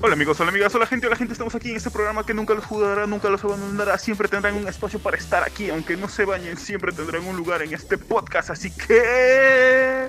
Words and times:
Hola 0.00 0.14
amigos, 0.14 0.40
hola 0.40 0.50
amigas, 0.50 0.74
hola 0.74 0.86
gente, 0.86 1.06
hola 1.06 1.16
gente, 1.16 1.32
estamos 1.32 1.54
aquí 1.54 1.70
en 1.70 1.76
este 1.76 1.90
programa 1.90 2.24
que 2.24 2.32
nunca 2.32 2.54
los 2.54 2.64
jugará, 2.64 3.06
nunca 3.06 3.28
los 3.28 3.42
abandonará, 3.42 3.98
siempre 3.98 4.28
tendrán 4.28 4.54
un 4.54 4.68
espacio 4.68 5.00
para 5.00 5.16
estar 5.16 5.42
aquí, 5.42 5.70
aunque 5.70 5.96
no 5.96 6.08
se 6.08 6.24
bañen, 6.24 6.56
siempre 6.56 6.92
tendrán 6.92 7.26
un 7.26 7.36
lugar 7.36 7.62
en 7.62 7.74
este 7.74 7.98
podcast, 7.98 8.50
así 8.50 8.70
que... 8.70 10.08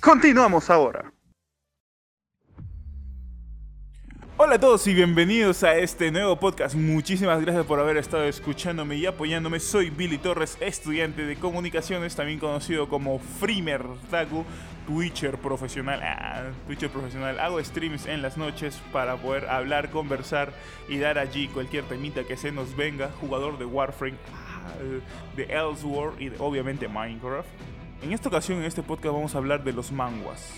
Continuamos 0.00 0.68
ahora. 0.70 1.15
Hola 4.38 4.56
a 4.56 4.60
todos 4.60 4.86
y 4.86 4.92
bienvenidos 4.92 5.62
a 5.62 5.78
este 5.78 6.10
nuevo 6.10 6.36
podcast. 6.36 6.74
Muchísimas 6.74 7.40
gracias 7.40 7.64
por 7.64 7.80
haber 7.80 7.96
estado 7.96 8.24
escuchándome 8.24 8.96
y 8.96 9.06
apoyándome. 9.06 9.60
Soy 9.60 9.88
Billy 9.88 10.18
Torres, 10.18 10.58
estudiante 10.60 11.24
de 11.24 11.36
comunicaciones, 11.36 12.14
también 12.14 12.38
conocido 12.38 12.86
como 12.86 13.18
Freemer 13.18 13.82
Taku, 14.10 14.44
Twitcher 14.86 15.38
profesional. 15.38 16.02
Ah, 16.02 16.50
Twitcher 16.66 16.90
profesional. 16.90 17.40
Hago 17.40 17.64
streams 17.64 18.04
en 18.04 18.20
las 18.20 18.36
noches 18.36 18.78
para 18.92 19.16
poder 19.16 19.48
hablar, 19.48 19.88
conversar 19.88 20.52
y 20.86 20.98
dar 20.98 21.18
allí 21.18 21.48
cualquier 21.48 21.84
temita 21.84 22.24
que 22.24 22.36
se 22.36 22.52
nos 22.52 22.76
venga. 22.76 23.10
Jugador 23.22 23.56
de 23.56 23.64
Warframe, 23.64 24.18
ah, 24.34 24.74
de 25.34 25.44
Elsewhere 25.44 26.22
y 26.22 26.30
obviamente 26.38 26.88
Minecraft. 26.88 27.48
En 28.02 28.12
esta 28.12 28.28
ocasión, 28.28 28.58
en 28.58 28.66
este 28.66 28.82
podcast, 28.82 29.14
vamos 29.14 29.34
a 29.34 29.38
hablar 29.38 29.64
de 29.64 29.72
los 29.72 29.90
manguas. 29.92 30.52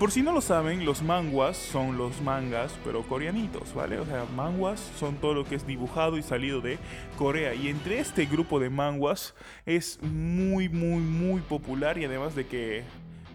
Por 0.00 0.12
si 0.12 0.22
no 0.22 0.32
lo 0.32 0.40
saben, 0.40 0.86
los 0.86 1.02
manguas 1.02 1.58
son 1.58 1.98
los 1.98 2.22
mangas, 2.22 2.72
pero 2.86 3.02
coreanitos, 3.02 3.74
¿vale? 3.74 3.98
O 3.98 4.06
sea, 4.06 4.24
manguas 4.34 4.80
son 4.98 5.16
todo 5.16 5.34
lo 5.34 5.44
que 5.44 5.56
es 5.56 5.66
dibujado 5.66 6.16
y 6.16 6.22
salido 6.22 6.62
de 6.62 6.78
Corea. 7.18 7.52
Y 7.52 7.68
entre 7.68 7.98
este 7.98 8.24
grupo 8.24 8.58
de 8.60 8.70
manguas 8.70 9.34
es 9.66 10.02
muy, 10.02 10.70
muy, 10.70 11.02
muy 11.02 11.42
popular 11.42 11.98
y 11.98 12.06
además 12.06 12.34
de 12.34 12.46
que 12.46 12.82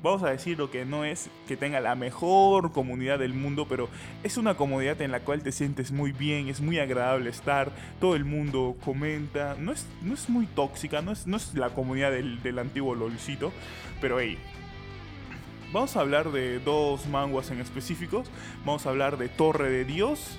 vamos 0.02 0.24
a 0.24 0.32
decir 0.32 0.58
lo 0.58 0.72
que 0.72 0.86
no 0.86 1.06
es 1.06 1.30
que 1.48 1.56
tenga 1.56 1.80
la 1.82 1.94
mejor 1.94 2.72
comunidad 2.72 3.20
del 3.20 3.36
mundo, 3.36 3.68
pero 3.70 3.88
es 4.24 4.38
una 4.38 4.56
comunidad 4.56 5.00
en 5.02 5.12
la 5.12 5.20
cual 5.20 5.44
te 5.44 5.52
sientes 5.52 5.92
muy 5.92 6.14
bien, 6.14 6.48
es 6.48 6.62
muy 6.62 6.80
agradable 6.80 7.30
estar, 7.30 7.72
todo 8.02 8.16
el 8.16 8.26
mundo 8.26 8.76
comenta, 8.84 9.56
no 9.60 9.72
es, 9.72 9.86
no 10.02 10.16
es 10.16 10.30
muy 10.30 10.48
tóxica, 10.48 11.04
no 11.04 11.12
es, 11.12 11.28
no 11.28 11.38
es 11.38 11.54
la 11.54 11.70
comunidad 11.70 12.10
del, 12.10 12.42
del 12.42 12.58
antiguo 12.58 12.96
LOLcito, 12.96 13.52
pero 14.02 14.20
hey, 14.20 14.40
Vamos 15.74 15.98
a 15.98 16.02
hablar 16.02 16.32
de 16.32 16.60
dos 16.60 17.08
manguas 17.08 17.52
en 17.52 17.60
específicos. 17.60 18.28
Vamos 18.66 18.86
a 18.86 18.90
hablar 18.90 19.18
de 19.18 19.30
Torre 19.30 19.70
de 19.70 19.84
Dios 19.84 20.38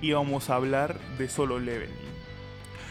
y 0.00 0.12
vamos 0.12 0.50
a 0.50 0.56
hablar 0.56 0.98
de 1.18 1.28
Solo 1.28 1.58
Leveling. 1.58 2.10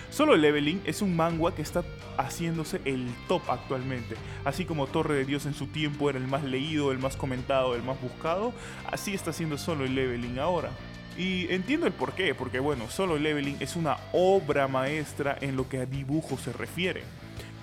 Solo 0.10 0.36
Leveling 0.36 0.82
es 0.86 1.02
un 1.02 1.16
manga 1.16 1.54
que 1.54 1.62
está 1.62 1.84
haciéndose 2.18 2.82
el 2.86 3.08
top 3.28 3.44
actualmente. 3.50 4.16
Así 4.44 4.66
como 4.66 4.88
Torre 4.88 5.16
de 5.16 5.26
Dios 5.26 5.46
en 5.46 5.54
su 5.54 5.68
tiempo 5.68 6.10
era 6.10 6.18
el 6.18 6.28
más 6.28 6.44
leído, 6.44 6.92
el 6.92 6.98
más 6.98 7.16
comentado, 7.16 7.76
el 7.76 7.84
más 7.84 8.02
buscado, 8.02 8.52
así 8.92 9.14
está 9.14 9.30
haciendo 9.30 9.58
Solo 9.58 9.86
Leveling 9.86 10.40
ahora. 10.40 10.72
Y 11.18 11.52
entiendo 11.54 11.86
el 11.86 11.94
por 11.94 12.14
qué, 12.14 12.34
porque 12.34 12.60
bueno, 12.60 12.90
Solo 12.90 13.18
Leveling 13.18 13.58
es 13.60 13.76
una 13.76 13.98
obra 14.12 14.68
maestra 14.68 15.38
en 15.40 15.56
lo 15.56 15.70
que 15.70 15.80
a 15.80 15.86
dibujo 15.86 16.38
se 16.38 16.52
refiere 16.52 17.04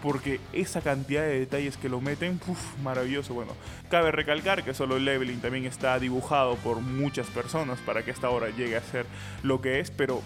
porque 0.07 0.39
esa 0.53 0.83
cantidad 0.83 1.23
de 1.23 1.41
detalles 1.41 1.77
que 1.77 1.89
lo 1.89 2.01
meten, 2.01 2.41
maravilloso. 2.81 3.35
Bueno, 3.35 3.55
cabe 3.91 4.13
recalcar 4.13 4.63
que 4.63 4.73
solo 4.73 5.01
leveling 5.01 5.41
también 5.41 5.65
está 5.65 5.99
dibujado 5.99 6.55
por 6.59 6.81
muchas 6.81 7.27
personas 7.27 7.81
para 7.81 8.05
que 8.05 8.13
esta 8.13 8.31
obra 8.31 8.51
llegue 8.51 8.77
a 8.77 8.83
ser 8.83 9.05
lo 9.43 9.61
que 9.61 9.81
es, 9.81 9.91
pero 9.91 10.23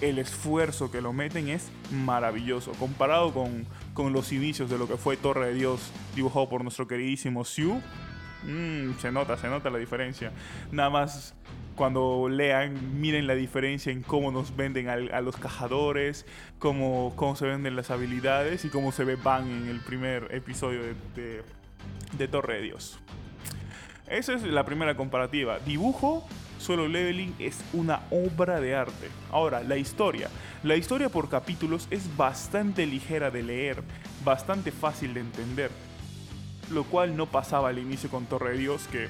el 0.00 0.18
esfuerzo 0.18 0.90
que 0.90 1.00
lo 1.00 1.12
meten 1.12 1.50
es 1.50 1.70
maravilloso. 1.92 2.72
Comparado 2.72 3.32
con, 3.32 3.64
con 3.94 4.12
los 4.12 4.32
inicios 4.32 4.68
de 4.68 4.76
lo 4.76 4.88
que 4.88 4.96
fue 4.96 5.16
Torre 5.16 5.46
de 5.46 5.54
Dios, 5.54 5.92
dibujado 6.16 6.48
por 6.48 6.64
nuestro 6.64 6.88
queridísimo 6.88 7.44
Siu, 7.44 7.80
mmm, 8.42 8.94
se 8.98 9.12
nota, 9.12 9.36
se 9.36 9.46
nota 9.46 9.70
la 9.70 9.78
diferencia. 9.78 10.32
Nada 10.72 10.90
más 10.90 11.32
cuando 11.82 12.28
lean, 12.28 13.00
miren 13.00 13.26
la 13.26 13.34
diferencia 13.34 13.90
en 13.90 14.02
cómo 14.02 14.30
nos 14.30 14.54
venden 14.54 14.88
a, 14.88 15.20
los 15.20 15.36
cajadores, 15.36 16.26
cómo, 16.60 17.12
cómo, 17.16 17.34
se 17.34 17.44
venden 17.44 17.74
las 17.74 17.90
habilidades 17.90 18.64
y 18.64 18.68
cómo 18.68 18.92
se 18.92 19.02
ve 19.02 19.16
Van 19.16 19.50
en 19.50 19.68
el 19.68 19.80
primer 19.80 20.32
episodio 20.32 20.80
de, 21.16 21.42
de, 22.16 22.28
Torre 22.28 22.58
de 22.58 22.62
Dios. 22.62 23.00
Esa 24.06 24.34
es 24.34 24.44
la 24.44 24.64
primera 24.64 24.96
comparativa. 24.96 25.58
Dibujo, 25.58 26.24
solo 26.60 26.86
leveling 26.86 27.34
es 27.40 27.58
una 27.72 28.02
obra 28.12 28.60
de 28.60 28.76
arte. 28.76 29.08
Ahora, 29.32 29.64
la 29.64 29.76
historia. 29.76 30.28
La 30.62 30.76
historia 30.76 31.08
por 31.08 31.28
capítulos 31.28 31.88
es 31.90 32.16
bastante 32.16 32.86
ligera 32.86 33.32
de 33.32 33.42
leer, 33.42 33.82
bastante 34.24 34.70
fácil 34.70 35.14
de 35.14 35.20
entender. 35.20 35.72
Lo 36.70 36.84
cual 36.84 37.16
no 37.16 37.26
pasaba 37.26 37.70
al 37.70 37.80
inicio 37.80 38.08
con 38.08 38.26
Torre 38.26 38.52
de 38.52 38.58
Dios, 38.58 38.86
que 38.86 39.08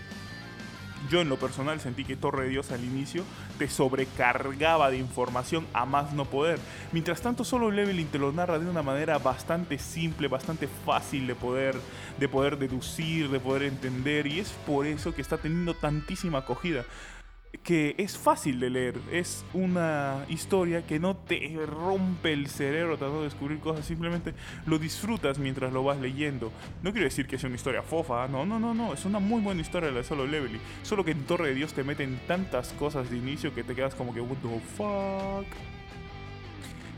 yo 1.11 1.21
en 1.21 1.29
lo 1.29 1.37
personal 1.37 1.81
sentí 1.81 2.05
que 2.05 2.17
Torre 2.17 2.45
de 2.45 2.51
Dios 2.51 2.71
al 2.71 2.85
inicio 2.85 3.25
te 3.59 3.69
sobrecargaba 3.69 4.91
de 4.91 4.99
información 4.99 5.67
a 5.73 5.85
más 5.85 6.13
no 6.13 6.25
poder. 6.25 6.59
Mientras 6.93 7.21
tanto, 7.21 7.45
solo 7.45 7.71
Leveling 7.71 8.09
te 8.09 8.19
lo 8.19 8.33
narra 8.33 8.59
de 8.59 8.69
una 8.69 8.83
manera 8.83 9.19
bastante 9.19 9.79
simple, 9.79 10.29
bastante 10.29 10.69
fácil 10.85 11.27
de 11.27 11.35
poder, 11.35 11.77
de 12.19 12.29
poder 12.29 12.59
deducir, 12.59 13.29
de 13.29 13.41
poder 13.41 13.65
entender. 13.65 14.27
Y 14.27 14.41
es 14.41 14.51
por 14.67 14.87
eso 14.87 15.15
que 15.15 15.23
está 15.23 15.39
teniendo 15.39 15.75
tantísima 15.75 16.39
acogida 16.39 16.85
que 17.63 17.95
es 17.99 18.17
fácil 18.17 18.59
de 18.61 18.71
leer, 18.71 18.99
es 19.13 19.45
una 19.53 20.25
historia 20.29 20.85
que 20.87 20.99
no 20.99 21.17
te 21.17 21.55
rompe 21.67 22.33
el 22.33 22.49
cerebro 22.49 22.97
tratando 22.97 23.21
de 23.21 23.29
descubrir 23.29 23.61
cosas, 23.61 23.85
simplemente 23.85 24.35
lo 24.67 24.79
disfrutas 24.79 25.39
mientras 25.39 25.73
lo 25.73 25.85
vas 25.85 26.01
leyendo. 26.01 26.51
No 26.83 26.93
quiero 26.93 27.05
decir 27.05 27.27
que 27.27 27.39
sea 27.39 27.49
una 27.49 27.57
historia 27.57 27.83
fofa, 27.83 28.27
no, 28.27 28.47
no, 28.47 28.59
no, 28.59 28.73
no, 28.73 28.95
es 28.95 29.05
una 29.05 29.21
muy 29.21 29.43
buena 29.43 29.61
historia 29.61 29.91
de 29.91 29.95
la 29.95 30.03
Solo 30.03 30.27
Leveling, 30.27 30.61
solo 30.83 31.05
que 31.05 31.11
en 31.11 31.25
Torre 31.25 31.49
de 31.49 31.55
Dios 31.55 31.75
te 31.75 31.85
meten 31.85 32.19
tantas 32.27 32.73
cosas 32.73 33.11
de 33.11 33.19
inicio 33.19 33.55
que 33.55 33.63
te 33.63 33.75
quedas 33.75 33.95
como 33.95 34.15
que, 34.15 34.21
what 34.21 34.39
the 34.39 34.61
fuck. 34.77 35.47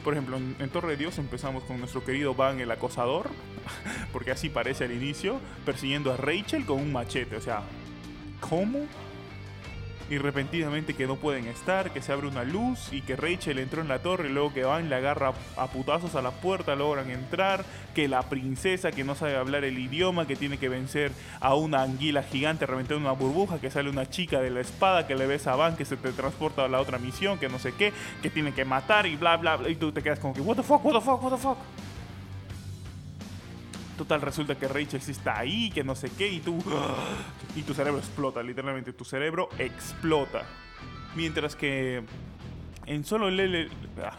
Por 0.05 0.13
ejemplo, 0.13 0.37
en, 0.37 0.55
en 0.61 0.69
Torre 0.71 0.91
de 0.91 0.97
Dios 0.99 1.19
empezamos 1.19 1.65
con 1.65 1.79
nuestro 1.79 2.05
querido 2.05 2.35
Van 2.35 2.61
el 2.61 2.71
acosador, 2.71 3.29
porque 4.13 4.31
así 4.31 4.51
parece 4.51 4.85
al 4.85 4.93
inicio, 4.93 5.41
persiguiendo 5.67 6.13
a 6.13 6.17
Rachel 6.17 6.65
con 6.65 6.81
un 6.81 6.93
machete, 6.93 7.37
o 7.37 7.41
sea, 7.41 7.63
¿cómo? 8.41 8.87
Y 10.11 10.19
repentinamente 10.19 10.95
que 10.95 11.07
no 11.07 11.17
pueden 11.17 11.47
estar, 11.47 11.93
que 11.93 12.03
se 12.03 12.13
abre 12.13 12.29
una 12.29 12.45
luz 12.45 12.93
y 12.93 13.03
que 13.03 13.17
Rachel 13.17 13.59
entró 13.59 13.81
en 13.81 13.89
la 13.89 14.01
torre 14.01 14.29
y 14.29 14.33
luego 14.33 14.53
que 14.53 14.65
Van 14.65 14.89
le 14.89 14.97
agarra 14.97 15.33
a 15.57 15.67
putazos 15.69 16.15
a 16.15 16.23
la 16.23 16.31
puerta, 16.31 16.75
logran 16.75 17.11
entrar, 17.11 17.65
que 17.95 18.09
la 18.09 18.23
princesa 18.23 18.91
que 18.91 19.05
no 19.05 19.15
sabe 19.15 19.37
hablar 19.37 19.65
el 19.65 19.79
idioma, 19.79 20.27
que 20.27 20.37
tiene 20.37 20.59
que 20.59 20.69
vencer 20.69 21.13
a 21.41 21.55
una 21.55 21.83
anguila 21.83 22.23
gigante 22.23 22.67
reventando 22.67 23.01
una 23.01 23.13
burbuja, 23.13 23.61
que 23.61 23.71
sale 23.71 23.89
una 23.89 24.09
chica 24.09 24.41
de 24.41 24.51
la 24.51 24.61
espada, 24.61 25.07
que 25.07 25.15
le 25.15 25.27
ves 25.27 25.47
a 25.47 25.57
Van, 25.57 25.77
que 25.77 25.85
se 25.85 25.97
te 25.97 26.13
transporta 26.13 26.65
a 26.65 26.69
la 26.69 26.81
otra 26.81 26.99
misión, 26.99 27.39
que 27.39 27.49
no 27.49 27.59
sé 27.59 27.73
qué, 27.73 27.93
que 28.23 28.31
tiene 28.31 28.53
que 28.53 28.65
matar 28.65 29.07
y 29.07 29.17
bla 29.17 29.37
bla 29.37 29.57
bla, 29.57 29.69
y 29.69 29.77
tú 29.77 29.93
te 29.93 30.03
quedas 30.03 30.19
como 30.19 30.35
que, 30.35 30.41
what 30.41 30.57
the 30.57 30.63
fuck, 30.63 30.85
what 30.85 30.93
the 30.93 31.01
fuck, 31.01 31.23
what 31.23 31.31
the 31.31 31.39
fuck. 31.39 31.59
Total, 33.97 34.21
resulta 34.21 34.57
que 34.57 34.67
Rachel 34.67 35.01
sí 35.01 35.13
está 35.13 35.39
ahí, 35.39 35.71
que 35.71 35.85
no 35.85 35.95
sé 35.95 36.11
qué, 36.17 36.29
y 36.29 36.41
tú. 36.41 36.59
Y 37.57 37.63
tu 37.63 37.73
cerebro 37.73 38.01
explota, 38.01 38.43
literalmente. 38.43 38.93
Tu 38.93 39.05
cerebro 39.05 39.49
explota. 39.59 40.43
Mientras 41.15 41.55
que. 41.55 42.03
En 42.87 43.05
solo 43.05 43.31
Lele. 43.31 43.69
Ah, 44.03 44.17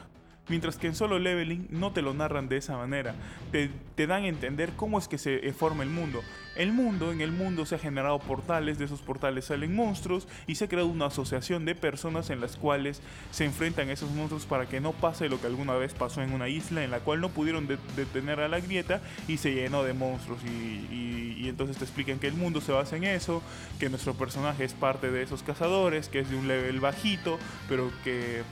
Mientras 0.48 0.78
que 0.78 0.88
en 0.88 0.96
solo 0.96 1.18
leveling 1.18 1.68
no 1.72 1.92
te 1.92 2.02
lo 2.02 2.14
narran 2.14 2.48
de 2.50 2.58
esa 2.58 2.78
manera. 2.78 3.16
Te, 3.52 4.08
dan 4.08 4.24
a 4.24 4.28
entender 4.28 4.74
cómo 4.76 5.00
es 5.00 5.08
que 5.08 5.18
se 5.18 5.48
eh, 5.48 5.54
forma 5.54 5.84
el 5.84 5.90
mundo. 5.90 6.22
El 6.56 6.72
mundo, 6.72 7.12
en 7.12 7.22
el 7.22 7.32
mundo 7.32 7.66
se 7.66 7.76
ha 7.76 7.80
generado 7.80 8.20
portales, 8.20 8.78
de 8.78 8.86
esos 8.86 9.02
portales 9.02 9.46
salen 9.46 9.76
monstruos 9.76 10.28
y 10.48 10.56
se 10.56 10.66
ha 10.66 10.68
creado 10.70 10.88
una 10.88 11.08
asociación 11.08 11.66
de 11.66 11.76
personas 11.76 12.30
en 12.30 12.40
las 12.40 12.56
cuales 12.56 13.02
se 13.32 13.44
enfrentan 13.44 13.90
a 13.90 13.94
esos 13.94 14.12
monstruos 14.12 14.46
para 14.46 14.68
que 14.68 14.80
no 14.80 14.94
pase 14.94 15.28
lo 15.28 15.42
que 15.42 15.48
alguna 15.48 15.74
vez 15.74 15.94
pasó 15.94 16.22
en 16.22 16.32
una 16.32 16.48
isla 16.48 16.84
en 16.84 16.92
la 16.92 17.00
cual 17.00 17.20
no 17.20 17.30
pudieron 17.30 17.68
detener 17.68 18.40
a 18.40 18.48
la 18.48 18.60
grieta 18.60 19.02
y 19.28 19.38
se 19.38 19.54
llenó 19.54 19.84
de 19.84 19.94
monstruos 19.94 20.40
y, 20.46 21.36
y 21.46 21.50
entonces 21.50 21.78
te 21.78 21.84
explican 21.84 22.20
que 22.20 22.28
el 22.28 22.34
mundo 22.34 22.62
se 22.62 22.72
basa 22.72 22.98
en 22.98 23.04
eso, 23.04 23.42
que 23.80 23.90
nuestro 23.90 24.14
personaje 24.14 24.64
es 24.64 24.74
parte 24.74 25.12
de 25.12 25.24
esos 25.24 25.44
cazadores, 25.44 26.10
que 26.10 26.20
es 26.20 26.30
de 26.30 26.36
un 26.36 26.48
level 26.48 26.80
bajito, 26.80 27.38
pero 27.68 27.92
que 28.04 28.44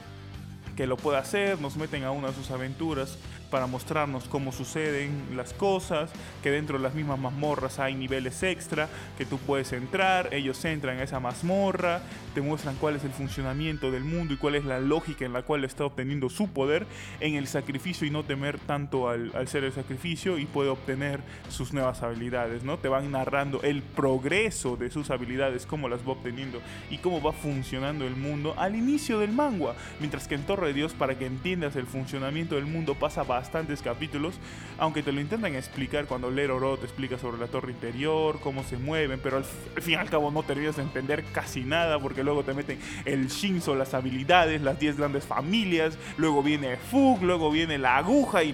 que 0.75 0.87
lo 0.87 0.97
pueda 0.97 1.19
hacer, 1.19 1.59
nos 1.61 1.75
meten 1.75 2.03
a 2.03 2.11
una 2.11 2.29
de 2.29 2.33
sus 2.33 2.51
aventuras 2.51 3.17
para 3.53 3.67
mostrarnos 3.67 4.23
cómo 4.23 4.51
suceden 4.51 5.11
las 5.35 5.53
cosas, 5.53 6.09
que 6.41 6.49
dentro 6.49 6.79
de 6.79 6.83
las 6.83 6.95
mismas 6.95 7.19
mazmorras 7.19 7.77
hay 7.77 7.93
niveles 7.93 8.41
extra, 8.41 8.89
que 9.15 9.27
tú 9.27 9.37
puedes 9.37 9.71
entrar, 9.73 10.33
ellos 10.33 10.65
entran 10.65 10.97
a 10.97 11.03
esa 11.03 11.19
mazmorra, 11.19 12.01
te 12.33 12.41
muestran 12.41 12.75
cuál 12.77 12.95
es 12.95 13.03
el 13.03 13.11
funcionamiento 13.11 13.91
del 13.91 14.05
mundo 14.05 14.33
y 14.33 14.37
cuál 14.37 14.55
es 14.55 14.65
la 14.65 14.79
lógica 14.79 15.23
en 15.23 15.33
la 15.33 15.43
cual 15.43 15.65
está 15.65 15.85
obteniendo 15.85 16.31
su 16.31 16.47
poder 16.47 16.87
en 17.19 17.35
el 17.35 17.45
sacrificio 17.45 18.07
y 18.07 18.09
no 18.09 18.23
temer 18.23 18.57
tanto 18.57 19.07
al, 19.07 19.31
al 19.35 19.47
ser 19.47 19.65
el 19.65 19.71
sacrificio 19.71 20.39
y 20.39 20.45
puede 20.45 20.69
obtener 20.69 21.19
sus 21.49 21.73
nuevas 21.73 22.01
habilidades, 22.01 22.63
¿no? 22.63 22.79
Te 22.79 22.87
van 22.87 23.11
narrando 23.11 23.61
el 23.61 23.83
progreso 23.83 24.77
de 24.77 24.89
sus 24.89 25.11
habilidades, 25.11 25.67
cómo 25.67 25.89
las 25.89 25.99
va 25.99 26.13
obteniendo 26.13 26.59
y 26.89 26.97
cómo 26.97 27.21
va 27.21 27.33
funcionando 27.33 28.07
el 28.07 28.15
mundo 28.15 28.55
al 28.57 28.75
inicio 28.75 29.19
del 29.19 29.31
manga, 29.31 29.75
mientras 29.99 30.27
que 30.27 30.33
en 30.33 30.41
Torre 30.41 30.69
de 30.69 30.73
Dios 30.73 30.93
para 30.93 31.19
que 31.19 31.27
entiendas 31.27 31.75
el 31.75 31.85
funcionamiento 31.85 32.55
del 32.55 32.65
mundo 32.65 32.95
pasa 32.95 33.21
bastante 33.21 33.42
bastantes 33.43 33.81
capítulos, 33.81 34.35
aunque 34.77 35.03
te 35.03 35.11
lo 35.11 35.19
intentan 35.19 35.53
explicar 35.53 36.05
cuando 36.05 36.31
Ler 36.31 36.49
Oro 36.49 36.77
te 36.77 36.85
explica 36.85 37.17
sobre 37.17 37.37
la 37.37 37.47
torre 37.47 37.73
interior, 37.73 38.39
cómo 38.39 38.63
se 38.63 38.77
mueven, 38.77 39.19
pero 39.21 39.35
al, 39.35 39.43
fin 39.43 39.95
y 39.95 39.95
al 39.95 40.09
cabo 40.09 40.31
no 40.31 40.43
terminas 40.43 40.77
de 40.77 40.83
entender 40.83 41.25
casi 41.33 41.65
nada 41.65 41.99
porque 41.99 42.23
luego 42.23 42.43
te 42.43 42.53
meten 42.53 42.79
el 43.03 43.27
Shinzo, 43.27 43.75
las 43.75 43.93
habilidades, 43.93 44.61
las 44.61 44.79
10 44.79 44.95
grandes 44.95 45.25
familias, 45.25 45.97
luego 46.15 46.41
viene 46.41 46.77
Fug, 46.77 47.21
luego 47.21 47.51
viene 47.51 47.77
la 47.77 47.97
aguja 47.97 48.43
y 48.43 48.53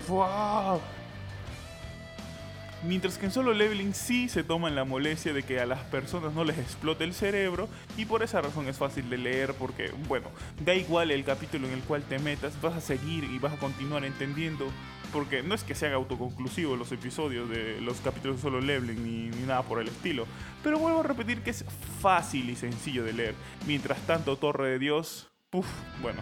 Mientras 2.81 3.17
que 3.17 3.25
en 3.25 3.31
solo 3.33 3.53
leveling 3.53 3.93
sí 3.93 4.29
se 4.29 4.41
toman 4.41 4.73
la 4.73 4.85
molestia 4.85 5.33
de 5.33 5.43
que 5.43 5.59
a 5.59 5.65
las 5.65 5.81
personas 5.81 6.33
no 6.33 6.45
les 6.45 6.57
explote 6.57 7.03
el 7.03 7.13
cerebro 7.13 7.67
y 7.97 8.05
por 8.05 8.23
esa 8.23 8.41
razón 8.41 8.69
es 8.69 8.77
fácil 8.77 9.09
de 9.09 9.17
leer 9.17 9.53
porque, 9.53 9.91
bueno, 10.07 10.27
da 10.63 10.73
igual 10.73 11.11
el 11.11 11.25
capítulo 11.25 11.67
en 11.67 11.73
el 11.73 11.81
cual 11.81 12.03
te 12.03 12.19
metas, 12.19 12.59
vas 12.61 12.75
a 12.75 12.81
seguir 12.81 13.25
y 13.25 13.37
vas 13.37 13.51
a 13.51 13.57
continuar 13.57 14.05
entendiendo 14.05 14.65
porque 15.11 15.43
no 15.43 15.55
es 15.55 15.63
que 15.65 15.75
sean 15.75 15.91
autoconclusivos 15.91 16.79
los 16.79 16.91
episodios 16.93 17.49
de 17.49 17.81
los 17.81 17.99
capítulos 17.99 18.37
de 18.37 18.43
solo 18.43 18.61
leveling 18.61 19.03
ni, 19.03 19.45
nada 19.45 19.63
por 19.63 19.81
el 19.81 19.89
estilo, 19.89 20.25
pero 20.63 20.79
vuelvo 20.79 21.01
a 21.01 21.03
repetir 21.03 21.41
que 21.41 21.49
es 21.49 21.65
fácil 21.99 22.49
y 22.49 22.55
sencillo 22.55 23.03
de 23.03 23.11
leer. 23.11 23.35
Mientras 23.67 23.99
tanto, 24.07 24.37
Torre 24.37 24.69
de 24.69 24.79
Dios, 24.79 25.29
puff, 25.49 25.67
bueno, 26.01 26.21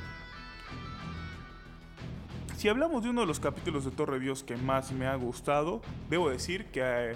si 2.58 2.70
hablamos 2.70 3.04
de 3.04 3.12
uno 3.12 3.22
de 3.22 3.28
los 3.28 3.40
capítulos 3.40 3.86
de 3.86 3.92
Torre 3.92 4.20
Dios 4.20 4.44
que 4.44 4.58
más 4.58 4.92
me 4.92 5.06
ha 5.06 5.16
gustado, 5.16 5.80
debo 6.10 6.30
decir 6.30 6.66
que 6.66 6.82
eh, 6.84 7.14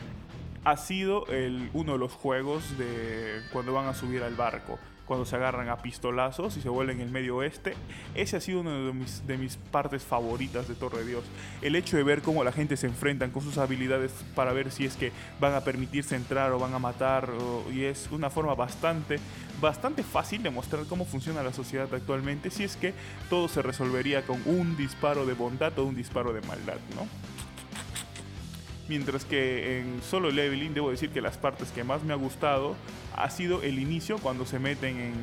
ha 0.64 0.78
sido 0.78 1.26
el, 1.28 1.72
uno 1.74 1.94
de 1.94 1.98
los 1.98 2.14
juegos 2.14 2.78
de 2.78 3.42
cuando 3.52 3.74
van 3.74 3.88
a 3.88 3.96
subir 3.96 4.22
al 4.22 4.36
barco 4.36 4.78
cuando 5.12 5.26
se 5.26 5.36
agarran 5.36 5.68
a 5.68 5.76
pistolazos 5.76 6.56
y 6.56 6.62
se 6.62 6.70
vuelven 6.70 7.02
el 7.02 7.12
medio 7.12 7.36
oeste. 7.36 7.74
Ese 8.16 8.38
ha 8.38 8.40
sido 8.40 8.62
una 8.62 8.94
de 9.28 9.38
mis, 9.38 9.58
partes 9.70 10.04
favoritas 10.04 10.70
de 10.70 10.76
Torre 10.76 11.04
Dios. 11.04 11.26
El 11.62 11.76
hecho 11.76 11.98
de 11.98 12.04
ver 12.04 12.22
cómo 12.22 12.46
la 12.46 12.54
gente 12.54 12.78
se 12.78 12.88
enfrentan 12.88 13.32
con 13.32 13.44
sus 13.44 13.58
habilidades 13.58 14.14
para 14.36 14.54
ver 14.54 14.72
si 14.72 14.86
es 14.86 14.96
que 14.96 15.12
van 15.42 15.54
a 15.54 15.66
permitirse 15.66 16.16
entrar 16.16 16.54
o 16.54 16.60
van 16.60 16.74
a 16.74 16.80
matar. 16.80 17.28
y 17.74 17.84
es 17.84 18.08
una 18.12 18.30
forma 18.30 18.56
bastante, 18.56 19.20
bastante 19.62 20.04
fácil 20.04 20.44
de 20.44 20.50
mostrar 20.50 20.86
cómo 20.86 21.06
funciona 21.06 21.44
la 21.44 21.54
sociedad 21.54 21.88
actualmente 21.94 22.50
si 22.50 22.64
es 22.64 22.76
que 22.76 22.94
todo 23.30 23.48
se 23.48 23.62
resolvería 23.62 24.24
con 24.24 24.42
un 24.46 24.76
disparo 24.76 25.26
de 25.26 25.34
bondad 25.34 25.78
o 25.80 25.86
un 25.86 25.96
disparo 25.96 26.34
de 26.34 26.42
maldad, 26.42 26.80
¿no? 26.96 27.08
Mientras 28.90 29.24
que 29.24 29.80
en 29.80 30.02
solo 30.02 30.32
leveling 30.32 30.74
debo 30.74 30.92
decir 30.92 31.12
que 31.12 31.22
las 31.22 31.38
partes 31.38 31.72
que 31.72 31.84
más 31.84 32.04
me 32.04 32.12
ha 32.12 32.18
gustado 32.18 32.76
ha 33.16 33.30
sido 33.30 33.62
el 33.62 33.80
inicio 33.80 34.18
cuando 34.18 34.46
se 34.46 34.60
meten 34.60 35.14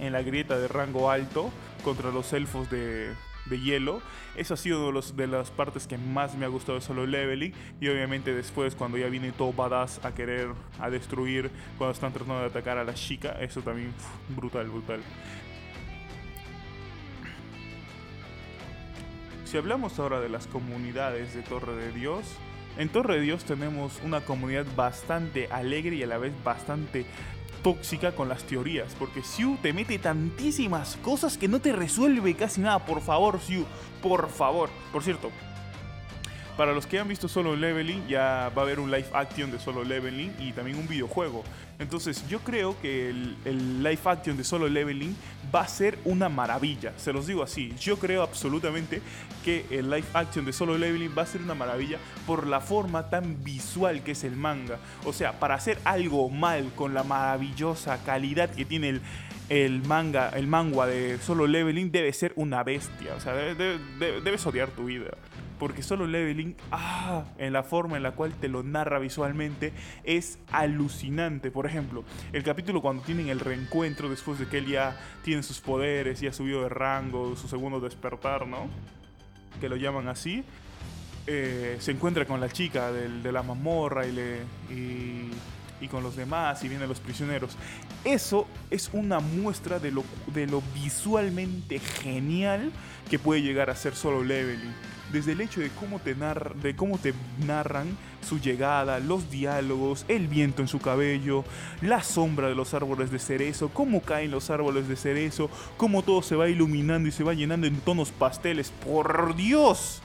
en, 0.00 0.12
la 0.12 0.22
grieta 0.22 0.58
de 0.58 0.66
rango 0.66 1.10
alto 1.10 1.50
contra 1.84 2.10
los 2.10 2.32
elfos 2.32 2.68
de, 2.70 3.12
hielo. 3.50 4.00
Eso 4.34 4.54
ha 4.54 4.56
sido 4.56 4.92
de, 4.92 5.12
de, 5.14 5.26
las 5.26 5.50
partes 5.50 5.86
que 5.86 5.98
más 5.98 6.34
me 6.34 6.44
ha 6.44 6.48
gustado 6.48 6.78
de 6.78 6.84
solo 6.84 7.06
leveling. 7.06 7.52
Y 7.80 7.88
obviamente 7.88 8.34
después 8.34 8.74
cuando 8.74 8.98
ya 8.98 9.08
viene 9.08 9.32
todo 9.32 9.52
badass 9.52 10.04
a 10.04 10.14
querer, 10.14 10.48
a 10.80 10.90
destruir, 10.90 11.50
cuando 11.78 11.92
están 11.92 12.12
tratando 12.12 12.40
de 12.40 12.46
atacar 12.46 12.78
a 12.78 12.84
la 12.84 12.94
chica, 12.94 13.36
eso 13.40 13.62
también 13.62 13.92
brutal, 14.28 14.68
brutal. 14.68 15.00
Si 19.44 19.56
hablamos 19.56 19.98
ahora 20.00 20.20
de 20.20 20.28
las 20.28 20.48
comunidades 20.48 21.32
de 21.32 21.42
Torre 21.42 21.76
de 21.76 21.92
Dios, 21.92 22.26
en 22.78 22.90
Torre 22.90 23.14
de 23.14 23.20
Dios 23.22 23.44
tenemos 23.44 24.00
una 24.04 24.20
comunidad 24.20 24.66
bastante 24.76 25.48
alegre 25.50 25.96
y 25.96 26.02
a 26.02 26.06
la 26.06 26.18
vez 26.18 26.32
bastante 26.44 27.06
tóxica 27.66 28.12
con 28.12 28.28
las 28.28 28.44
teorías, 28.44 28.94
porque 28.96 29.24
Siu 29.24 29.56
te 29.60 29.72
mete 29.72 29.98
tantísimas 29.98 30.96
cosas 31.02 31.36
que 31.36 31.48
no 31.48 31.60
te 31.60 31.72
resuelve 31.72 32.36
casi 32.36 32.60
nada. 32.60 32.86
Por 32.86 33.00
favor, 33.00 33.40
Siu, 33.40 33.66
por 34.00 34.28
favor. 34.28 34.70
Por 34.92 35.02
cierto, 35.02 35.32
para 36.56 36.72
los 36.72 36.86
que 36.86 36.98
han 36.98 37.06
visto 37.06 37.28
Solo 37.28 37.54
Leveling, 37.54 38.06
ya 38.08 38.50
va 38.56 38.62
a 38.62 38.64
haber 38.64 38.80
un 38.80 38.90
live 38.90 39.08
action 39.12 39.50
de 39.50 39.58
Solo 39.58 39.84
Leveling 39.84 40.34
y 40.38 40.52
también 40.52 40.78
un 40.78 40.88
videojuego. 40.88 41.44
Entonces, 41.78 42.26
yo 42.28 42.40
creo 42.40 42.80
que 42.80 43.10
el, 43.10 43.82
live 43.82 44.00
action 44.06 44.38
de 44.38 44.44
Solo 44.44 44.66
Leveling 44.66 45.14
va 45.54 45.60
a 45.60 45.68
ser 45.68 45.98
una 46.04 46.30
maravilla. 46.30 46.94
Se 46.96 47.12
los 47.12 47.26
digo 47.26 47.42
así. 47.42 47.74
Yo 47.78 47.98
creo 47.98 48.22
absolutamente 48.22 49.02
que 49.44 49.66
el 49.70 49.90
live 49.90 50.06
action 50.14 50.46
de 50.46 50.54
Solo 50.54 50.78
Leveling 50.78 51.12
va 51.16 51.22
a 51.22 51.26
ser 51.26 51.42
una 51.42 51.54
maravilla 51.54 51.98
por 52.26 52.46
la 52.46 52.60
forma 52.60 53.10
tan 53.10 53.44
visual 53.44 54.02
que 54.02 54.12
es 54.12 54.24
el 54.24 54.36
manga. 54.36 54.78
O 55.04 55.12
sea, 55.12 55.38
para 55.38 55.56
hacer 55.56 55.78
algo 55.84 56.30
mal 56.30 56.72
con 56.74 56.94
la 56.94 57.02
maravillosa 57.02 58.02
calidad 58.04 58.48
que 58.48 58.64
tiene 58.64 58.88
el, 58.88 59.02
el 59.50 59.82
manga, 59.82 60.30
el 60.30 60.46
manga 60.46 60.86
de 60.86 61.18
Solo 61.18 61.46
Leveling 61.46 61.92
debe 61.92 62.14
ser 62.14 62.32
una 62.36 62.62
bestia. 62.62 63.14
O 63.14 63.20
sea, 63.20 63.34
debes 63.34 64.46
odiar 64.46 64.70
tu 64.70 64.86
vida 64.86 65.10
porque 65.58 65.82
solo 65.82 66.06
leveling, 66.06 66.56
ah, 66.70 67.24
en 67.38 67.52
la 67.52 67.62
forma 67.62 67.96
en 67.96 68.02
la 68.02 68.12
cual 68.12 68.34
te 68.34 68.48
lo 68.48 68.62
narra 68.62 68.98
visualmente, 68.98 69.72
es 70.04 70.38
alucinante. 70.52 71.50
Por 71.50 71.66
ejemplo, 71.66 72.04
el 72.32 72.42
capítulo 72.42 72.82
cuando 72.82 73.02
tienen 73.02 73.28
el 73.28 73.40
reencuentro 73.40 74.08
después 74.08 74.38
de 74.38 74.46
que 74.46 74.58
él 74.58 74.66
ya 74.66 74.96
tiene 75.24 75.42
sus 75.42 75.60
poderes, 75.60 76.22
y 76.22 76.26
ha 76.26 76.32
subido 76.32 76.62
de 76.62 76.68
rango, 76.68 77.36
su 77.36 77.48
segundo 77.48 77.80
despertar, 77.80 78.46
¿no? 78.46 78.68
Que 79.60 79.68
lo 79.68 79.76
llaman 79.76 80.08
así. 80.08 80.44
Eh, 81.26 81.76
se 81.80 81.90
encuentra 81.90 82.24
con 82.24 82.40
la 82.40 82.48
chica 82.48 82.92
de 82.92 83.32
la 83.32 83.42
mazmorra 83.42 84.06
y, 84.06 84.12
le, 84.12 84.36
y, 84.70 85.30
y, 85.80 85.88
con 85.88 86.04
los 86.04 86.14
demás 86.14 86.62
y 86.62 86.68
vienen 86.68 86.88
los 86.88 87.00
prisioneros. 87.00 87.56
Eso 88.04 88.46
es 88.70 88.90
una 88.92 89.18
muestra 89.18 89.80
de 89.80 89.90
lo 89.90 90.62
visualmente 90.72 91.80
genial 91.80 92.70
que 93.10 93.18
puede 93.18 93.42
llegar 93.42 93.70
a 93.70 93.74
ser 93.74 93.96
solo 93.96 94.22
leveling 94.22 94.72
desde 95.12 95.32
el 95.32 95.40
hecho 95.40 95.60
de 95.60 95.70
cómo 95.70 95.98
te, 95.98 96.14
de 96.14 96.76
cómo 96.76 96.98
te 96.98 97.14
narran 97.44 97.96
su 98.26 98.40
llegada, 98.40 98.98
los 98.98 99.30
diálogos, 99.30 100.04
el 100.08 100.26
viento 100.26 100.62
en 100.62 100.68
su 100.68 100.80
cabello, 100.80 101.44
la 101.80 102.02
sombra 102.02 102.48
de 102.48 102.54
los 102.54 102.74
árboles 102.74 103.10
de 103.10 103.18
cerezo, 103.18 103.68
cómo 103.68 104.02
caen 104.02 104.30
los 104.30 104.50
árboles 104.50 104.88
de 104.88 104.96
cerezo, 104.96 105.50
cómo 105.76 106.02
todo 106.02 106.22
se 106.22 106.36
va 106.36 106.48
iluminando 106.48 107.08
y 107.08 107.12
se 107.12 107.24
va 107.24 107.34
llenando 107.34 107.66
en 107.66 107.80
tonos 107.80 108.10
pasteles. 108.10 108.70
¡Por 108.70 109.36
Dios! 109.36 110.02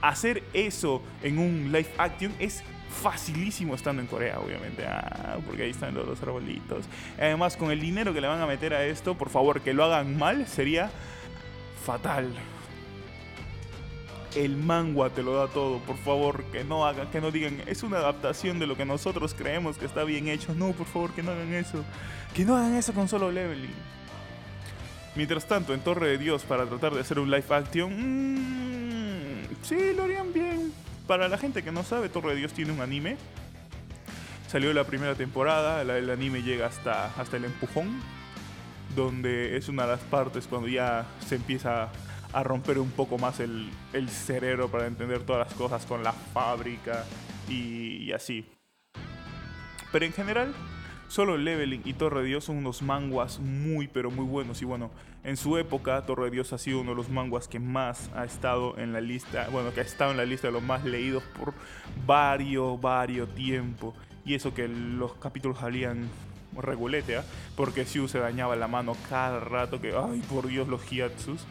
Hacer 0.00 0.44
eso 0.52 1.02
en 1.22 1.38
un 1.38 1.72
live 1.72 1.90
action 1.98 2.32
es 2.38 2.62
facilísimo 3.02 3.74
estando 3.74 4.00
en 4.00 4.08
Corea, 4.08 4.38
obviamente. 4.40 4.84
Ah, 4.86 5.36
porque 5.44 5.64
ahí 5.64 5.70
están 5.70 5.94
los 5.94 6.22
arbolitos. 6.22 6.84
Además, 7.18 7.56
con 7.56 7.70
el 7.70 7.80
dinero 7.80 8.14
que 8.14 8.20
le 8.20 8.28
van 8.28 8.40
a 8.40 8.46
meter 8.46 8.74
a 8.74 8.84
esto, 8.84 9.16
por 9.16 9.28
favor, 9.28 9.60
que 9.60 9.74
lo 9.74 9.84
hagan 9.84 10.16
mal, 10.16 10.46
sería 10.46 10.90
fatal 11.84 12.32
el 14.34 14.56
manga 14.56 15.10
te 15.10 15.22
lo 15.22 15.34
da 15.34 15.48
todo, 15.48 15.78
por 15.78 15.96
favor, 15.98 16.44
que 16.44 16.64
no 16.64 16.86
hagan, 16.86 17.10
que 17.10 17.20
no 17.20 17.30
digan, 17.30 17.62
es 17.66 17.82
una 17.82 17.98
adaptación 17.98 18.58
de 18.58 18.66
lo 18.66 18.76
que 18.76 18.84
nosotros 18.84 19.34
creemos 19.34 19.78
que 19.78 19.86
está 19.86 20.04
bien 20.04 20.28
hecho. 20.28 20.54
No, 20.54 20.72
por 20.72 20.86
favor, 20.86 21.12
que 21.12 21.22
no 21.22 21.32
hagan 21.32 21.52
eso. 21.54 21.84
Que 22.34 22.44
no 22.44 22.56
hagan 22.56 22.74
eso 22.74 22.92
con 22.92 23.08
solo 23.08 23.30
leveling. 23.30 23.70
Mientras 25.14 25.46
tanto, 25.46 25.74
en 25.74 25.80
Torre 25.80 26.08
de 26.08 26.18
Dios, 26.18 26.42
para 26.44 26.66
tratar 26.66 26.94
de 26.94 27.00
hacer 27.00 27.18
un 27.18 27.30
live 27.30 27.44
action, 27.50 27.92
mmm, 27.92 29.46
sí, 29.62 29.92
lo 29.96 30.04
harían 30.04 30.32
bien. 30.32 30.72
Para 31.06 31.28
la 31.28 31.38
gente 31.38 31.62
que 31.62 31.72
no 31.72 31.82
sabe, 31.82 32.08
Torre 32.08 32.30
de 32.30 32.36
Dios 32.36 32.52
tiene 32.52 32.72
un 32.72 32.80
anime. 32.80 33.16
Salió 34.46 34.72
la 34.72 34.84
primera 34.84 35.14
temporada, 35.14 35.82
el 35.82 36.10
anime 36.10 36.42
llega 36.42 36.66
hasta, 36.66 37.06
hasta 37.14 37.36
el 37.36 37.44
empujón, 37.44 38.00
donde 38.94 39.56
es 39.56 39.68
una 39.68 39.82
de 39.82 39.92
las 39.92 40.00
partes 40.00 40.46
cuando 40.46 40.68
ya 40.68 41.06
se 41.26 41.34
empieza 41.34 41.90
a 42.38 42.44
romper 42.44 42.78
un 42.78 42.92
poco 42.92 43.18
más 43.18 43.40
el, 43.40 43.68
cerebro 44.08 44.68
para 44.68 44.86
entender 44.86 45.24
todas 45.24 45.48
las 45.48 45.58
cosas 45.58 45.84
con 45.86 46.04
la 46.04 46.12
fábrica 46.12 47.04
y, 47.48 48.12
así. 48.12 48.46
Pero 49.90 50.04
en 50.04 50.12
general, 50.12 50.54
solo 51.08 51.36
Leveling 51.36 51.82
y 51.84 51.94
Torre 51.94 52.22
Dios 52.22 52.44
son 52.44 52.58
unos 52.58 52.80
manguas 52.80 53.40
muy 53.40 53.88
pero 53.88 54.12
muy 54.12 54.24
buenos. 54.24 54.62
Y 54.62 54.66
bueno, 54.66 54.92
en 55.24 55.36
su 55.36 55.58
época 55.58 56.00
Torre 56.06 56.30
Dios 56.30 56.52
ha 56.52 56.58
sido 56.58 56.80
uno 56.80 56.90
de 56.90 56.96
los 56.96 57.08
manguas 57.08 57.48
que 57.48 57.58
más 57.58 58.08
ha 58.14 58.24
estado 58.24 58.78
en 58.78 58.92
la 58.92 59.00
lista, 59.00 59.48
bueno, 59.50 59.74
que 59.74 59.80
ha 59.80 59.84
estado 59.84 60.12
en 60.12 60.16
la 60.16 60.24
lista 60.24 60.46
de 60.46 60.52
los 60.52 60.62
más 60.62 60.84
leídos 60.84 61.24
por 61.36 61.54
varios, 62.06 62.80
varios 62.80 63.34
tiempo. 63.34 63.94
Y 64.24 64.34
eso 64.34 64.54
que 64.54 64.68
los 64.68 65.14
capítulos 65.14 65.58
salían 65.58 66.08
regulete, 66.56 67.16
¿ah? 67.16 67.24
porque 67.56 67.84
Siu 67.84 68.06
se 68.06 68.20
dañaba 68.20 68.54
la 68.54 68.68
mano 68.68 68.96
cada 69.08 69.40
rato, 69.40 69.80
que, 69.80 69.92
ay, 69.96 70.22
por 70.30 70.46
Dios, 70.46 70.68
los 70.68 70.88
Hiatsus. 70.88 71.44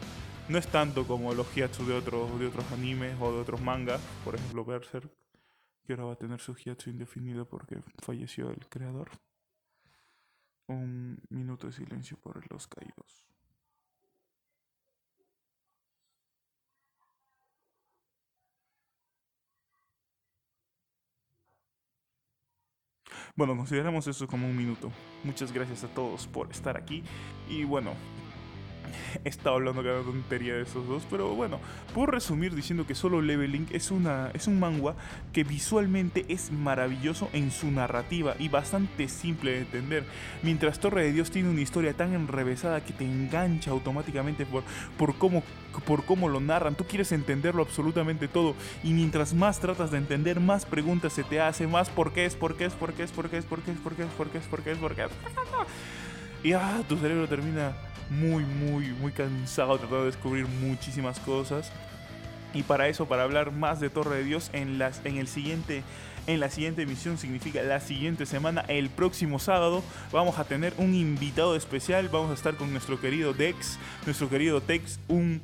No 0.48 0.56
es 0.56 0.66
tanto 0.66 1.06
como 1.06 1.34
los 1.34 1.54
hiatsu 1.54 1.84
de 1.84 1.94
otros, 1.94 2.40
de 2.40 2.46
otros 2.46 2.72
animes 2.72 3.14
o 3.20 3.30
de 3.30 3.40
otros 3.40 3.60
mangas, 3.60 4.00
por 4.24 4.34
ejemplo 4.34 4.64
Berserk, 4.64 5.10
que 5.84 5.92
ahora 5.92 6.04
va 6.04 6.12
a 6.14 6.16
tener 6.16 6.40
su 6.40 6.54
hiatsu 6.54 6.88
indefinido 6.88 7.46
porque 7.46 7.82
falleció 7.98 8.48
el 8.50 8.66
creador. 8.66 9.10
Un 10.66 11.18
minuto 11.28 11.66
de 11.66 11.74
silencio 11.74 12.16
por 12.16 12.50
los 12.50 12.66
caídos. 12.66 13.26
Bueno, 23.36 23.54
consideramos 23.54 24.06
eso 24.06 24.26
como 24.26 24.48
un 24.48 24.56
minuto. 24.56 24.90
Muchas 25.24 25.52
gracias 25.52 25.84
a 25.84 25.88
todos 25.88 26.26
por 26.26 26.50
estar 26.50 26.78
aquí. 26.78 27.04
Y 27.48 27.64
bueno, 27.64 27.92
he 29.24 29.28
estado 29.28 29.56
hablando 29.56 29.82
cada 29.82 30.02
tontería 30.02 30.54
de 30.54 30.62
esos 30.62 30.86
dos, 30.86 31.04
pero 31.10 31.34
bueno, 31.34 31.60
puedo 31.94 32.06
resumir 32.06 32.54
diciendo 32.54 32.86
que 32.86 32.94
Solo 32.94 33.20
Leveling 33.20 33.66
es, 33.72 33.90
una, 33.90 34.30
es 34.34 34.46
un 34.46 34.58
manga 34.58 34.94
que 35.32 35.44
visualmente 35.44 36.24
es 36.28 36.52
maravilloso 36.52 37.28
en 37.32 37.50
su 37.50 37.70
narrativa 37.70 38.34
y 38.38 38.48
bastante 38.48 39.08
simple 39.08 39.52
de 39.52 39.58
entender, 39.58 40.04
mientras 40.42 40.78
Torre 40.78 41.04
de 41.04 41.12
Dios 41.12 41.30
tiene 41.30 41.48
una 41.48 41.60
historia 41.60 41.94
tan 41.94 42.14
enrevesada 42.14 42.84
que 42.84 42.92
te 42.92 43.04
engancha 43.04 43.70
automáticamente 43.70 44.46
por, 44.46 44.62
por, 44.96 45.16
cómo, 45.16 45.42
por 45.86 46.04
cómo 46.04 46.28
lo 46.28 46.40
narran, 46.40 46.74
tú 46.74 46.84
quieres 46.84 47.12
entenderlo 47.12 47.62
absolutamente 47.62 48.28
todo 48.28 48.54
y 48.82 48.92
mientras 48.92 49.34
más 49.34 49.60
tratas 49.60 49.90
de 49.90 49.98
entender, 49.98 50.40
más 50.40 50.64
preguntas 50.64 51.12
se 51.12 51.24
te 51.24 51.40
hacen, 51.40 51.70
más 51.70 51.88
por 51.88 52.12
qué 52.12 52.26
es, 52.26 52.34
por 52.34 52.56
qué 52.56 52.66
es, 52.66 52.74
por 52.74 52.94
qué 52.94 53.02
es, 53.02 53.10
por 53.10 53.28
qué 53.30 53.38
es, 53.38 53.44
por 53.44 53.62
qué 53.62 53.72
es, 53.72 53.78
por 53.78 53.94
qué 53.94 54.02
es, 54.02 54.08
por 54.10 54.28
qué 54.28 54.38
es, 54.38 54.44
por 54.44 54.62
qué 54.62 54.70
es, 54.72 54.78
por 54.78 54.94
qué 54.94 55.02
es. 55.02 55.10
Y 56.44 56.52
ah, 56.52 56.82
tu 56.88 56.96
cerebro 56.96 57.26
termina 57.26 57.72
muy, 58.10 58.44
muy, 58.44 58.88
muy 58.92 59.12
cansado 59.12 59.78
tratando 59.78 60.00
de 60.00 60.06
descubrir 60.06 60.46
muchísimas 60.46 61.18
cosas. 61.20 61.70
Y 62.54 62.62
para 62.62 62.88
eso, 62.88 63.06
para 63.06 63.24
hablar 63.24 63.52
más 63.52 63.80
de 63.80 63.90
Torre 63.90 64.16
de 64.16 64.24
Dios 64.24 64.50
en, 64.52 64.78
las, 64.78 65.04
en, 65.04 65.18
el 65.18 65.28
siguiente, 65.28 65.82
en 66.26 66.40
la 66.40 66.50
siguiente 66.50 66.82
emisión, 66.82 67.18
significa 67.18 67.62
la 67.62 67.80
siguiente 67.80 68.24
semana, 68.24 68.64
el 68.68 68.88
próximo 68.88 69.38
sábado, 69.38 69.82
vamos 70.12 70.38
a 70.38 70.44
tener 70.44 70.72
un 70.78 70.94
invitado 70.94 71.56
especial. 71.56 72.08
Vamos 72.08 72.30
a 72.30 72.34
estar 72.34 72.56
con 72.56 72.72
nuestro 72.72 73.00
querido 73.00 73.34
Dex, 73.34 73.78
nuestro 74.06 74.30
querido 74.30 74.62
Tex, 74.62 74.98
un 75.08 75.42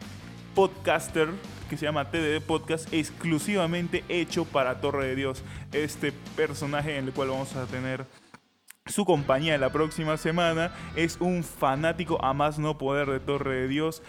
podcaster 0.55 1.29
que 1.69 1.77
se 1.77 1.85
llama 1.85 2.11
TDD 2.11 2.41
Podcast, 2.41 2.93
exclusivamente 2.93 4.05
hecho 4.09 4.45
para 4.45 4.81
Torre 4.81 5.09
de 5.09 5.17
Dios. 5.17 5.43
Este 5.73 6.13
personaje 6.37 6.97
en 6.97 7.07
el 7.07 7.13
cual 7.13 7.29
vamos 7.29 7.55
a 7.57 7.67
tener 7.67 8.07
su 8.95 9.07
compañía 9.07 9.57
la 9.57 9.73
próxima 9.73 10.19
semana 10.19 10.71
es 10.95 11.17
un 11.19 11.43
fanático 11.43 12.23
a 12.25 12.35
más 12.35 12.59
no 12.59 12.79
poder 12.79 13.09
de 13.09 13.19
Torre 13.19 13.63
de 13.63 13.69
Dios. 13.69 14.03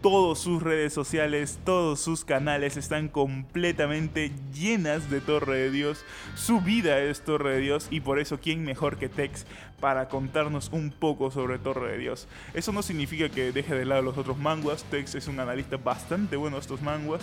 Todas 0.00 0.38
sus 0.38 0.62
redes 0.62 0.94
sociales, 0.94 1.58
todos 1.64 2.00
sus 2.00 2.24
canales 2.24 2.78
están 2.78 3.08
completamente 3.08 4.32
llenas 4.54 5.10
de 5.10 5.20
Torre 5.20 5.58
de 5.58 5.70
Dios. 5.70 6.04
Su 6.36 6.60
vida 6.60 7.00
es 7.00 7.22
Torre 7.22 7.54
de 7.54 7.60
Dios 7.60 7.88
y 7.90 8.00
por 8.00 8.18
eso 8.18 8.38
quién 8.40 8.64
mejor 8.64 8.98
que 8.98 9.10
Tex 9.10 9.46
para 9.78 10.08
contarnos 10.08 10.70
un 10.72 10.90
poco 10.90 11.30
sobre 11.30 11.58
Torre 11.58 11.92
de 11.92 11.98
Dios. 11.98 12.28
Eso 12.54 12.72
no 12.72 12.82
significa 12.82 13.28
que 13.28 13.52
deje 13.52 13.74
de 13.74 13.84
lado 13.84 14.00
los 14.00 14.16
otros 14.16 14.38
manguas. 14.38 14.84
Tex 14.84 15.16
es 15.16 15.28
un 15.28 15.40
analista 15.40 15.76
bastante 15.76 16.36
bueno 16.36 16.56
de 16.56 16.62
estos 16.62 16.80
manguas 16.80 17.20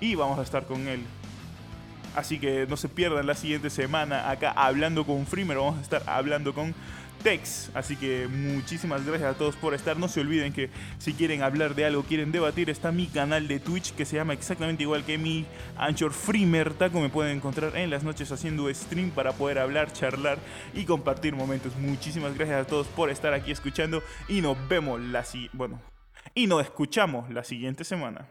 y 0.00 0.14
vamos 0.14 0.38
a 0.38 0.42
estar 0.42 0.64
con 0.64 0.88
él 0.88 1.04
Así 2.16 2.38
que 2.38 2.66
no 2.66 2.76
se 2.76 2.88
pierdan 2.88 3.26
la 3.26 3.34
siguiente 3.34 3.70
semana 3.70 4.30
acá 4.30 4.50
hablando 4.50 5.04
con 5.04 5.26
Freemer. 5.26 5.58
Vamos 5.58 5.78
a 5.78 5.82
estar 5.82 6.02
hablando 6.06 6.54
con 6.54 6.74
Tex. 7.22 7.70
Así 7.74 7.94
que 7.96 8.26
muchísimas 8.26 9.04
gracias 9.04 9.34
a 9.34 9.38
todos 9.38 9.54
por 9.56 9.74
estar. 9.74 9.98
No 9.98 10.08
se 10.08 10.20
olviden 10.20 10.52
que 10.52 10.70
si 10.98 11.12
quieren 11.12 11.42
hablar 11.42 11.74
de 11.74 11.84
algo, 11.84 12.02
quieren 12.04 12.32
debatir, 12.32 12.70
está 12.70 12.90
mi 12.92 13.06
canal 13.06 13.48
de 13.48 13.60
Twitch 13.60 13.92
que 13.92 14.04
se 14.04 14.16
llama 14.16 14.32
exactamente 14.32 14.82
igual 14.82 15.04
que 15.04 15.18
mi 15.18 15.44
Anchor 15.76 16.12
Freemer. 16.12 16.72
Taco 16.72 17.00
me 17.00 17.10
pueden 17.10 17.36
encontrar 17.36 17.76
en 17.76 17.90
las 17.90 18.02
noches 18.02 18.32
haciendo 18.32 18.72
stream 18.72 19.10
para 19.10 19.32
poder 19.32 19.58
hablar, 19.58 19.92
charlar 19.92 20.38
y 20.72 20.84
compartir 20.84 21.34
momentos. 21.34 21.76
Muchísimas 21.76 22.34
gracias 22.34 22.64
a 22.64 22.66
todos 22.66 22.86
por 22.86 23.10
estar 23.10 23.34
aquí 23.34 23.50
escuchando 23.50 24.02
y 24.28 24.40
nos 24.40 24.56
vemos 24.68 25.00
la 25.00 25.24
bueno, 25.52 25.80
y 26.34 26.46
nos 26.46 26.62
escuchamos 26.62 27.28
la 27.30 27.44
siguiente 27.44 27.84
semana. 27.84 28.28